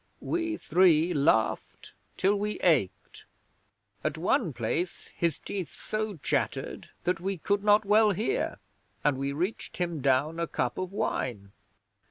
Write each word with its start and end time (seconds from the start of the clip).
We 0.19 0.57
three 0.57 1.13
laughed 1.13 1.93
till 2.17 2.35
we 2.39 2.57
ached. 2.61 3.25
At 4.03 4.17
one 4.17 4.51
place 4.51 5.11
his 5.15 5.37
teeth 5.37 5.71
so 5.71 6.17
chattered 6.23 6.89
that 7.03 7.19
we 7.19 7.37
could 7.37 7.63
not 7.63 7.85
well 7.85 8.09
hear, 8.09 8.57
and 9.03 9.15
we 9.15 9.31
reached 9.31 9.77
him 9.77 10.01
down 10.01 10.39
a 10.39 10.47
cup 10.47 10.79
of 10.79 10.91
wine. 10.91 11.51